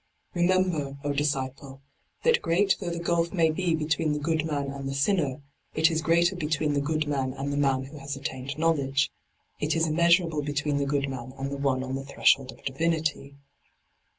[0.35, 1.79] Remem ber, O disciple,
[2.23, 5.43] that great though the gulf may be between the good man and the sinner,
[5.75, 9.11] it is greater between the good man and the man who has attained knowledge;
[9.59, 13.35] it is immeasurable between the good man and the one on the threshold of divinity.